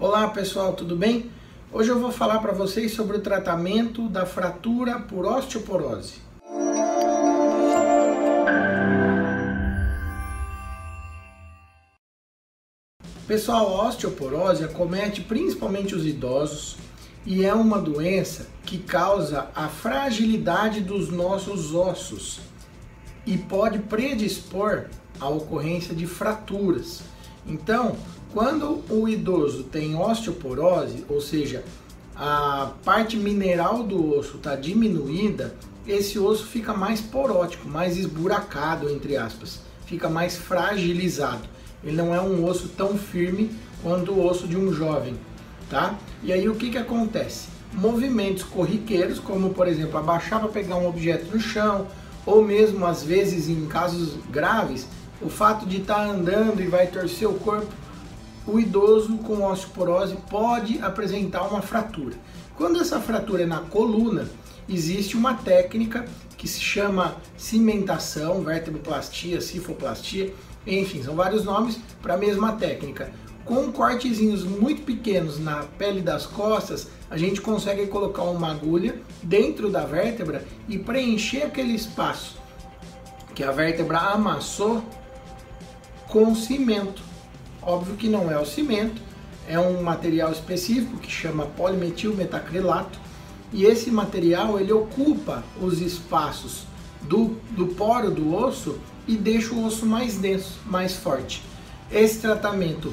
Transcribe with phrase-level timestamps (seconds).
[0.00, 1.28] Olá pessoal, tudo bem?
[1.72, 6.20] Hoje eu vou falar para vocês sobre o tratamento da fratura por osteoporose.
[13.26, 16.76] Pessoal, a osteoporose acomete principalmente os idosos
[17.26, 22.38] e é uma doença que causa a fragilidade dos nossos ossos
[23.26, 24.84] e pode predispor
[25.18, 27.02] à ocorrência de fraturas.
[27.46, 27.96] Então,
[28.32, 31.64] quando o idoso tem osteoporose, ou seja,
[32.14, 35.54] a parte mineral do osso está diminuída,
[35.86, 41.48] esse osso fica mais porótico, mais esburacado, entre aspas, fica mais fragilizado.
[41.82, 43.50] Ele não é um osso tão firme
[43.82, 45.14] quanto o osso de um jovem,
[45.70, 45.98] tá?
[46.22, 47.48] E aí o que, que acontece?
[47.72, 51.86] Movimentos corriqueiros, como por exemplo abaixar para pegar um objeto no chão,
[52.26, 54.86] ou mesmo às vezes em casos graves,
[55.20, 57.72] o fato de estar tá andando e vai torcer o corpo
[58.48, 62.16] o idoso com osteoporose pode apresentar uma fratura.
[62.56, 64.26] Quando essa fratura é na coluna,
[64.66, 70.32] existe uma técnica que se chama cimentação, vertebroplastia, cifoplastia,
[70.66, 73.12] enfim, são vários nomes para a mesma técnica.
[73.44, 79.68] Com cortezinhos muito pequenos na pele das costas, a gente consegue colocar uma agulha dentro
[79.68, 82.38] da vértebra e preencher aquele espaço
[83.34, 84.82] que a vértebra amassou
[86.08, 87.02] com cimento.
[87.62, 89.00] Óbvio que não é o cimento,
[89.46, 92.98] é um material específico que chama polimetilmetacrilato
[93.52, 96.66] e esse material ele ocupa os espaços
[97.02, 101.42] do, do poro do osso e deixa o osso mais denso, mais forte.
[101.90, 102.92] Esse tratamento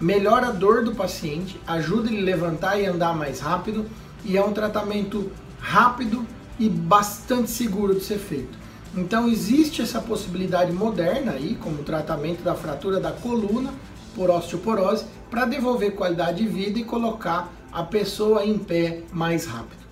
[0.00, 3.86] melhora a dor do paciente, ajuda ele a levantar e andar mais rápido
[4.24, 6.24] e é um tratamento rápido
[6.58, 8.63] e bastante seguro de ser feito.
[8.96, 13.72] Então existe essa possibilidade moderna aí, como tratamento da fratura da coluna
[14.14, 19.82] por osteoporose, para devolver qualidade de vida e colocar a pessoa em pé mais rápido.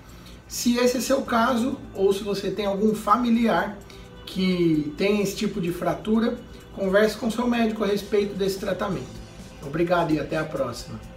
[0.46, 3.76] Se esse é seu caso, ou se você tem algum familiar
[4.24, 6.38] que tem esse tipo de fratura,
[6.76, 9.22] converse com seu médico a respeito desse tratamento.
[9.66, 11.11] Obrigado e até a próxima.